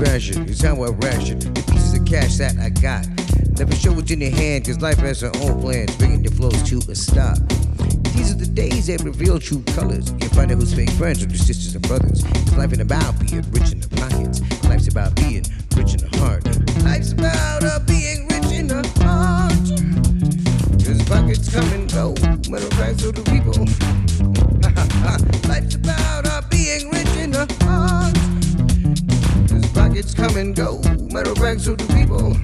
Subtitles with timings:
[0.00, 3.06] measure is how I ration the pieces of cash that I got.
[3.58, 6.62] Never show it in your hand, cause life has her own plans, bringing the flows
[6.70, 7.36] to a stop.
[8.16, 10.10] These are the days that reveal true colors.
[10.20, 12.24] You find out who's fake friends or your sisters and brothers.
[12.24, 14.40] It's life ain't about being rich in the pockets.
[14.64, 15.44] Life's about being
[15.76, 16.44] rich in the heart.
[16.84, 19.52] Life's about uh, being rich in the heart.
[20.80, 22.12] Cause pockets come and go.
[22.12, 23.52] Of fact, so do people.
[25.48, 26.42] Life's about uh,
[30.20, 30.76] come and go.
[31.14, 32.36] Of fact, so do people.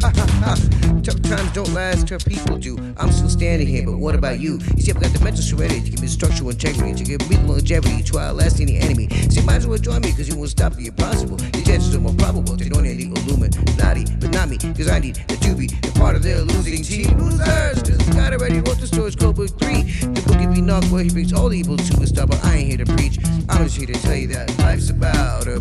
[1.04, 2.78] Tough times don't last till people do.
[2.96, 4.58] I'm still standing here, but what about you?
[4.76, 7.36] You see, I've got the mental serenity to give me structural integrity, to give me
[7.36, 9.08] the longevity to outlast any enemy.
[9.28, 11.36] See, might as well join me, cause you won't stop the impossible.
[11.36, 15.16] The chances are more probable to join any Illuminati, but not me, cause I need
[15.16, 17.16] to be a part of their losing team.
[17.18, 19.82] Losers, cause the guy already wrote the story's code book 3.
[19.82, 22.68] The book of Enoch, where he brings all evil to a stop, but I ain't
[22.68, 23.18] here to preach.
[23.48, 25.60] I'm just here to tell you that life's about uh,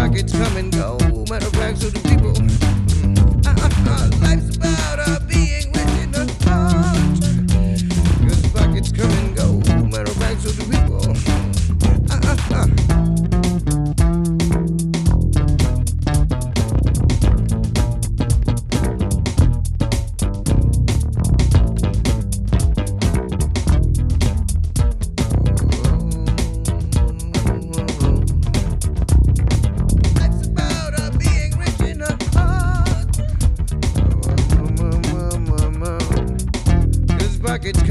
[0.00, 1.09] Cause pockets come and go,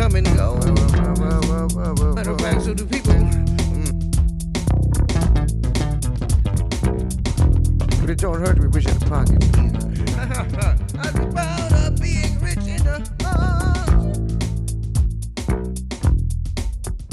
[0.09, 0.55] come and go.
[2.13, 3.13] Matter of fact, so do people.
[8.02, 9.89] But it don't hurt to be rich in the pocket either.
[10.97, 11.68] Life's about